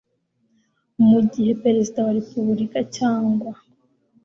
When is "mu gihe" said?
1.09-1.51